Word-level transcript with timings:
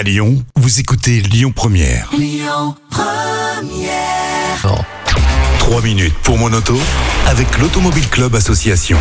À 0.00 0.02
Lyon, 0.02 0.42
vous 0.56 0.80
écoutez 0.80 1.20
Lyon 1.20 1.52
Première. 1.54 2.08
Non. 4.64 4.78
3 5.58 5.82
minutes 5.82 6.14
pour 6.22 6.38
mon 6.38 6.50
auto 6.54 6.80
avec 7.26 7.58
l'Automobile 7.58 8.08
Club 8.08 8.34
Association. 8.34 8.96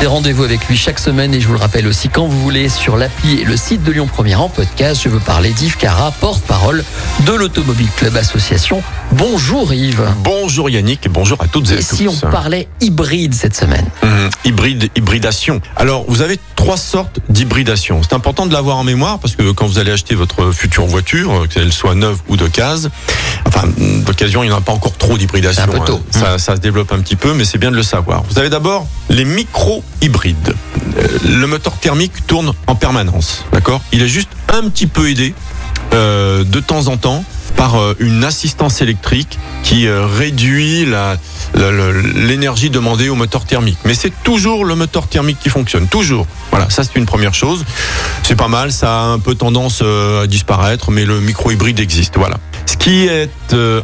Des 0.00 0.06
rendez-vous 0.06 0.44
avec 0.44 0.66
lui 0.66 0.78
chaque 0.78 0.98
semaine 0.98 1.34
et 1.34 1.40
je 1.42 1.46
vous 1.46 1.52
le 1.52 1.58
rappelle 1.58 1.86
aussi 1.86 2.08
quand 2.08 2.26
vous 2.26 2.40
voulez 2.40 2.70
sur 2.70 2.96
l'appli 2.96 3.40
et 3.40 3.44
le 3.44 3.54
site 3.58 3.82
de 3.84 3.92
Lyon 3.92 4.06
Première 4.10 4.40
en 4.40 4.48
podcast. 4.48 4.98
Je 5.04 5.10
veux 5.10 5.18
parler 5.20 5.50
d'Yves 5.52 5.76
Cara, 5.76 6.10
porte-parole 6.10 6.82
de 7.26 7.32
l'Automobile 7.32 7.88
Club 7.96 8.16
Association. 8.16 8.82
Bonjour 9.12 9.74
Yves. 9.74 10.02
Bonjour 10.24 10.70
Yannick 10.70 11.04
et 11.04 11.10
bonjour 11.10 11.36
à 11.42 11.48
toutes 11.48 11.70
et, 11.70 11.74
Et 11.74 11.78
à 11.78 11.82
si 11.82 12.08
on 12.08 12.12
tous. 12.14 12.30
parlait 12.30 12.66
hybride 12.80 13.34
cette 13.34 13.54
semaine? 13.54 13.84
Hum, 14.02 14.30
hybride, 14.46 14.88
hybridation. 14.96 15.60
Alors, 15.76 16.06
vous 16.08 16.22
avez 16.22 16.38
trois 16.56 16.78
sortes 16.78 17.18
d'hybridation. 17.28 18.00
C'est 18.02 18.14
important 18.14 18.46
de 18.46 18.54
l'avoir 18.54 18.78
en 18.78 18.84
mémoire 18.84 19.18
parce 19.18 19.36
que 19.36 19.50
quand 19.50 19.66
vous 19.66 19.78
allez 19.78 19.92
acheter 19.92 20.14
votre 20.14 20.50
future 20.52 20.86
voiture, 20.86 21.30
euh, 21.42 21.46
qu'elle 21.46 21.72
soit 21.74 21.94
neuve 21.94 22.16
ou 22.28 22.38
de 22.38 22.46
case, 22.48 22.88
enfin, 23.46 23.64
hum, 23.78 24.02
d'occasion, 24.04 24.42
il 24.44 24.46
n'y 24.46 24.52
en 24.54 24.58
a 24.58 24.62
pas 24.62 24.72
encore 24.72 24.96
trop 24.96 25.18
d'hybridation. 25.18 25.62
C'est 25.66 25.76
un 25.76 25.78
peu 25.78 25.84
tôt. 25.84 26.00
hein. 26.14 26.18
Ça, 26.18 26.38
ça 26.38 26.56
se 26.56 26.60
développe 26.62 26.90
un 26.92 27.00
petit 27.00 27.16
peu, 27.16 27.34
mais 27.34 27.44
c'est 27.44 27.58
bien 27.58 27.70
de 27.70 27.76
le 27.76 27.82
savoir. 27.82 28.22
Vous 28.30 28.38
avez 28.38 28.48
d'abord 28.48 28.86
les 29.10 29.26
micro-hybrides. 29.26 29.84
Euh, 30.02 31.18
le 31.24 31.46
moteur 31.46 31.78
thermique 31.78 32.26
tourne 32.26 32.52
en 32.66 32.74
permanence, 32.74 33.44
d'accord? 33.52 33.80
Il 33.92 34.02
est 34.02 34.08
juste 34.08 34.30
un 34.48 34.68
petit 34.68 34.86
peu 34.86 35.10
aidé 35.10 35.34
euh, 35.92 36.44
de 36.44 36.60
temps 36.60 36.86
en 36.86 36.96
temps 36.96 37.24
par 37.56 37.74
euh, 37.74 37.96
une 37.98 38.22
assistance 38.22 38.80
électrique 38.80 39.38
qui 39.64 39.86
euh, 39.86 40.06
réduit 40.06 40.86
l'énergie 42.14 42.70
demandée 42.70 43.08
au 43.08 43.16
moteur 43.16 43.44
thermique. 43.44 43.78
Mais 43.84 43.94
c'est 43.94 44.12
toujours 44.22 44.64
le 44.64 44.76
moteur 44.76 45.08
thermique 45.08 45.38
qui 45.40 45.48
fonctionne, 45.48 45.88
toujours. 45.88 46.26
Voilà, 46.50 46.70
ça 46.70 46.84
c'est 46.84 46.96
une 46.96 47.06
première 47.06 47.34
chose. 47.34 47.64
C'est 48.22 48.36
pas 48.36 48.48
mal, 48.48 48.70
ça 48.72 49.00
a 49.00 49.04
un 49.06 49.18
peu 49.18 49.34
tendance 49.34 49.82
à 49.82 50.26
disparaître, 50.28 50.90
mais 50.90 51.04
le 51.04 51.20
micro-hybride 51.20 51.80
existe. 51.80 52.16
Voilà. 52.16 52.36
Ce 52.66 52.76
qui 52.76 53.06
est 53.06 53.30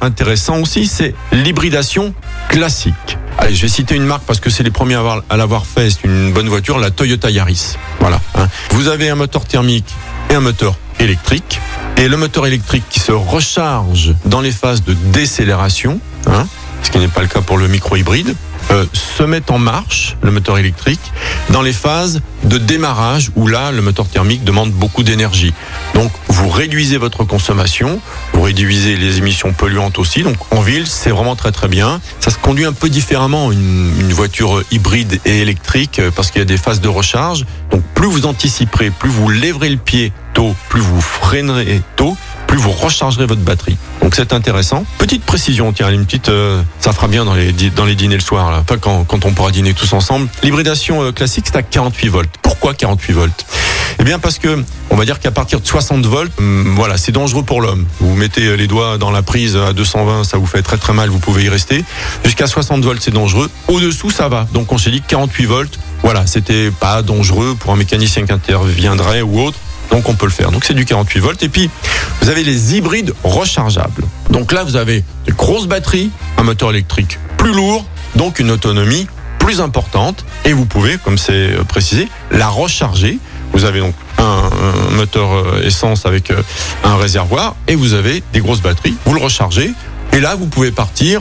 intéressant 0.00 0.58
aussi, 0.58 0.86
c'est 0.86 1.14
l'hybridation 1.30 2.14
classique. 2.48 3.16
Allez, 3.38 3.54
je 3.54 3.62
vais 3.62 3.68
citer 3.68 3.94
une 3.94 4.04
marque 4.04 4.22
parce 4.24 4.40
que 4.40 4.50
c'est 4.50 4.62
les 4.62 4.70
premiers 4.70 4.94
à, 4.94 5.00
avoir- 5.00 5.22
à 5.28 5.36
l'avoir 5.36 5.66
fait. 5.66 5.90
C'est 5.90 6.04
une 6.04 6.32
bonne 6.32 6.48
voiture, 6.48 6.78
la 6.78 6.90
Toyota 6.90 7.30
Yaris. 7.30 7.76
Voilà. 8.00 8.20
hein. 8.34 8.48
Vous 8.70 8.88
avez 8.88 9.08
un 9.10 9.14
moteur 9.14 9.44
thermique 9.44 9.92
et 10.30 10.34
un 10.34 10.40
moteur 10.40 10.76
électrique. 11.00 11.60
Et 11.96 12.08
le 12.08 12.16
moteur 12.16 12.46
électrique 12.46 12.84
qui 12.88 13.00
se 13.00 13.12
recharge 13.12 14.14
dans 14.24 14.40
les 14.40 14.50
phases 14.52 14.82
de 14.84 14.94
décélération, 14.94 16.00
hein, 16.26 16.46
ce 16.82 16.90
qui 16.90 16.98
n'est 16.98 17.08
pas 17.08 17.22
le 17.22 17.28
cas 17.28 17.40
pour 17.40 17.58
le 17.58 17.68
micro-hybride, 17.68 18.34
euh, 18.70 18.86
se 18.92 19.22
met 19.22 19.50
en 19.50 19.58
marche, 19.58 20.16
le 20.22 20.30
moteur 20.30 20.58
électrique, 20.58 21.00
dans 21.50 21.62
les 21.62 21.72
phases 21.72 22.20
de 22.44 22.58
démarrage 22.58 23.30
où 23.36 23.46
là, 23.46 23.72
le 23.72 23.82
moteur 23.82 24.06
thermique 24.06 24.44
demande 24.44 24.70
beaucoup 24.70 25.02
d'énergie. 25.02 25.52
Donc, 25.94 26.10
vous 26.28 26.48
réduisez 26.48 26.96
votre 26.96 27.24
consommation, 27.24 28.00
vous 28.32 28.42
réduisez 28.42 28.96
les 28.96 29.18
émissions 29.18 29.52
polluantes 29.52 29.98
aussi. 29.98 30.22
Donc, 30.22 30.36
en 30.50 30.60
ville, 30.60 30.86
c'est 30.86 31.10
vraiment 31.10 31.36
très 31.36 31.52
très 31.52 31.68
bien. 31.68 32.00
Ça 32.20 32.30
se 32.30 32.38
conduit 32.38 32.64
un 32.64 32.72
peu 32.72 32.88
différemment, 32.88 33.52
une, 33.52 33.92
une 34.00 34.12
voiture 34.12 34.62
hybride 34.70 35.20
et 35.24 35.40
électrique, 35.40 35.98
euh, 35.98 36.10
parce 36.14 36.30
qu'il 36.30 36.38
y 36.38 36.42
a 36.42 36.46
des 36.46 36.56
phases 36.56 36.80
de 36.80 36.88
recharge. 36.88 37.44
Donc, 37.70 37.82
plus 37.94 38.06
vous 38.08 38.26
anticiperez, 38.26 38.90
plus 38.90 39.10
vous 39.10 39.28
lèverez 39.28 39.68
le 39.68 39.76
pied 39.76 40.12
tôt, 40.34 40.54
plus 40.68 40.80
vous 40.80 41.00
freinerez 41.00 41.82
tôt, 41.96 42.16
plus 42.52 42.60
vous 42.60 42.70
rechargerez 42.70 43.24
votre 43.24 43.40
batterie. 43.40 43.78
Donc 44.02 44.14
c'est 44.14 44.34
intéressant. 44.34 44.84
Petite 44.98 45.24
précision, 45.24 45.72
tiens, 45.72 45.88
une 45.88 46.04
petite, 46.04 46.28
euh, 46.28 46.60
ça 46.80 46.92
fera 46.92 47.08
bien 47.08 47.24
dans 47.24 47.32
les 47.32 47.50
dans 47.70 47.86
les 47.86 47.94
dîners 47.94 48.16
le 48.16 48.20
soir 48.20 48.50
là. 48.50 48.58
Enfin 48.60 48.76
quand 48.76 49.04
quand 49.04 49.24
on 49.24 49.32
pourra 49.32 49.50
dîner 49.50 49.72
tous 49.72 49.90
ensemble. 49.94 50.28
L'hybridation 50.42 51.02
euh, 51.02 51.12
classique 51.12 51.46
c'est 51.46 51.56
à 51.56 51.62
48 51.62 52.08
volts. 52.08 52.30
Pourquoi 52.42 52.74
48 52.74 53.12
volts? 53.14 53.46
Eh 53.98 54.04
bien 54.04 54.18
parce 54.18 54.38
que 54.38 54.62
on 54.90 54.96
va 54.96 55.06
dire 55.06 55.18
qu'à 55.18 55.30
partir 55.30 55.60
de 55.60 55.66
60 55.66 56.04
volts, 56.04 56.30
hum, 56.38 56.74
voilà, 56.76 56.98
c'est 56.98 57.10
dangereux 57.12 57.42
pour 57.42 57.62
l'homme. 57.62 57.86
Vous 58.00 58.14
mettez 58.14 58.54
les 58.54 58.66
doigts 58.66 58.98
dans 58.98 59.10
la 59.10 59.22
prise 59.22 59.56
à 59.56 59.72
220, 59.72 60.24
ça 60.24 60.36
vous 60.36 60.44
fait 60.44 60.60
très 60.60 60.76
très 60.76 60.92
mal, 60.92 61.08
vous 61.08 61.20
pouvez 61.20 61.44
y 61.44 61.48
rester. 61.48 61.82
Jusqu'à 62.22 62.46
60 62.46 62.84
volts, 62.84 63.00
c'est 63.00 63.14
dangereux. 63.14 63.48
Au-dessous, 63.68 64.10
ça 64.10 64.28
va. 64.28 64.46
Donc 64.52 64.72
on 64.72 64.76
s'est 64.76 64.90
dit 64.90 65.00
que 65.00 65.08
48 65.08 65.46
volts, 65.46 65.78
voilà, 66.02 66.26
c'était 66.26 66.70
pas 66.70 67.00
dangereux 67.00 67.56
pour 67.58 67.72
un 67.72 67.76
mécanicien 67.76 68.26
qui 68.26 68.32
interviendrait 68.34 69.22
ou 69.22 69.40
autre. 69.40 69.58
Donc 69.92 70.08
on 70.08 70.14
peut 70.14 70.26
le 70.26 70.32
faire. 70.32 70.50
Donc 70.50 70.64
c'est 70.64 70.74
du 70.74 70.84
48 70.84 71.20
volts. 71.20 71.42
Et 71.42 71.48
puis 71.48 71.70
vous 72.20 72.28
avez 72.28 72.42
les 72.42 72.74
hybrides 72.74 73.14
rechargeables. 73.22 74.04
Donc 74.30 74.50
là 74.50 74.64
vous 74.64 74.76
avez 74.76 75.04
des 75.26 75.32
grosses 75.32 75.66
batteries, 75.66 76.10
un 76.38 76.42
moteur 76.42 76.70
électrique 76.70 77.18
plus 77.36 77.52
lourd, 77.52 77.84
donc 78.16 78.40
une 78.40 78.50
autonomie 78.50 79.06
plus 79.38 79.60
importante. 79.60 80.24
Et 80.44 80.52
vous 80.52 80.64
pouvez, 80.64 80.98
comme 80.98 81.18
c'est 81.18 81.32
euh, 81.32 81.64
précisé, 81.64 82.08
la 82.30 82.48
recharger. 82.48 83.18
Vous 83.52 83.64
avez 83.64 83.80
donc 83.80 83.94
un, 84.18 84.22
un 84.22 84.96
moteur 84.96 85.32
euh, 85.32 85.62
essence 85.64 86.06
avec 86.06 86.30
euh, 86.30 86.42
un 86.84 86.96
réservoir 86.96 87.54
et 87.68 87.74
vous 87.74 87.92
avez 87.92 88.22
des 88.32 88.40
grosses 88.40 88.62
batteries. 88.62 88.96
Vous 89.04 89.14
le 89.14 89.20
rechargez 89.20 89.72
et 90.12 90.20
là 90.20 90.34
vous 90.34 90.46
pouvez 90.46 90.70
partir 90.70 91.20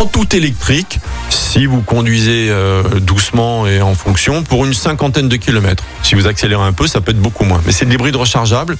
en 0.00 0.06
tout 0.06 0.34
électrique 0.36 0.98
si 1.30 1.66
vous 1.66 1.80
conduisez 1.82 2.48
euh, 2.50 2.82
doucement 3.00 3.66
et 3.66 3.80
en 3.80 3.94
fonction 3.94 4.42
pour 4.42 4.64
une 4.64 4.74
cinquantaine 4.74 5.28
de 5.28 5.36
kilomètres. 5.36 5.84
Si 6.02 6.14
vous 6.14 6.26
accélérez 6.26 6.62
un 6.64 6.72
peu, 6.72 6.86
ça 6.86 7.00
peut 7.00 7.12
être 7.12 7.20
beaucoup 7.20 7.44
moins. 7.44 7.60
Mais 7.64 7.72
c'est 7.72 7.84
de 7.84 7.90
l'hybride 7.90 8.16
rechargeable. 8.16 8.76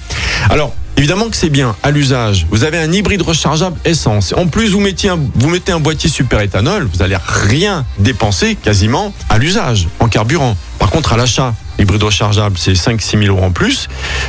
Alors, 0.49 0.73
évidemment 0.97 1.29
que 1.29 1.37
c'est 1.37 1.49
bien 1.49 1.75
à 1.83 1.91
l'usage. 1.91 2.45
Vous 2.51 2.63
avez 2.63 2.77
un 2.77 2.91
hybride 2.91 3.21
rechargeable 3.21 3.77
essence. 3.85 4.33
En 4.37 4.47
plus, 4.47 4.69
vous, 4.71 4.79
mettiez 4.81 5.09
un- 5.09 5.19
vous 5.35 5.49
mettez 5.49 5.71
un 5.71 5.79
boîtier 5.79 6.09
super 6.09 6.41
éthanol, 6.41 6.87
vous 6.93 7.01
allez 7.01 7.17
rien 7.27 7.85
dépenser 7.97 8.55
quasiment 8.55 9.13
à 9.29 9.37
l'usage, 9.37 9.87
en 9.99 10.07
carburant. 10.09 10.55
Par 10.79 10.89
contre, 10.89 11.13
à 11.13 11.17
l'achat, 11.17 11.53
l'hybride 11.79 12.03
rechargeable, 12.03 12.57
c'est 12.57 12.73
5-6 12.73 13.17
000 13.23 13.35
euros 13.35 13.45
en 13.45 13.51
plus. 13.51 13.87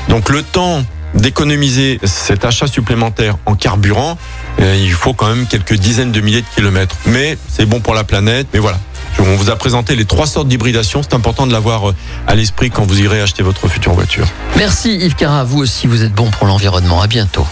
Donc 0.08 0.28
le 0.30 0.42
temps 0.42 0.84
d'économiser 1.14 1.98
cet 2.04 2.44
achat 2.44 2.66
supplémentaire 2.66 3.36
en 3.46 3.54
carburant, 3.54 4.18
euh, 4.60 4.76
il 4.76 4.92
faut 4.92 5.14
quand 5.14 5.28
même 5.28 5.46
quelques 5.46 5.74
dizaines 5.74 6.12
de 6.12 6.20
milliers 6.20 6.42
de 6.42 6.46
kilomètres. 6.54 6.96
Mais 7.06 7.38
c'est 7.48 7.66
bon 7.66 7.80
pour 7.80 7.94
la 7.94 8.04
planète. 8.04 8.46
Mais 8.52 8.58
voilà. 8.58 8.78
On 9.18 9.36
vous 9.36 9.50
a 9.50 9.56
présenté 9.56 9.96
les 9.96 10.04
trois 10.04 10.26
sortes 10.26 10.48
d'hybridation. 10.48 11.02
C'est 11.02 11.14
important 11.14 11.46
de 11.46 11.52
l'avoir 11.52 11.90
euh, 11.90 11.94
à 12.26 12.34
l'esprit 12.34 12.70
quand 12.70 12.84
vous 12.84 13.00
irez 13.00 13.20
acheter 13.20 13.42
votre 13.42 13.68
future 13.68 13.92
voiture. 13.92 14.26
Merci 14.56 14.94
Yves 14.96 15.14
Cara, 15.14 15.44
vous 15.44 15.58
aussi 15.58 15.86
vous 15.86 16.02
êtes 16.02 16.12
bon 16.12 16.30
pour 16.30 16.46
l'environnement. 16.46 17.00
À 17.00 17.06
bientôt. 17.06 17.46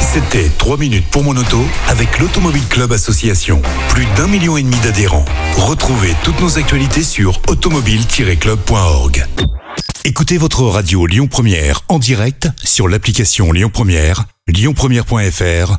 C'était 0.00 0.48
3 0.58 0.76
minutes 0.76 1.06
pour 1.10 1.24
mon 1.24 1.36
auto 1.36 1.64
avec 1.88 2.18
l'Automobile 2.18 2.66
Club 2.68 2.92
Association. 2.92 3.60
Plus 3.88 4.06
d'un 4.16 4.28
million 4.28 4.56
et 4.56 4.62
demi 4.62 4.76
d'adhérents. 4.84 5.24
Retrouvez 5.56 6.14
toutes 6.22 6.40
nos 6.40 6.58
actualités 6.58 7.02
sur 7.02 7.40
automobile-club.org. 7.48 9.26
Écoutez 10.04 10.38
votre 10.38 10.62
radio 10.64 11.06
Lyon 11.06 11.26
Première 11.26 11.80
en 11.88 11.98
direct 11.98 12.48
sur 12.62 12.88
l'application 12.88 13.52
Lyon 13.52 13.70
Première, 13.72 14.24
lyonpremière.fr 14.46 15.78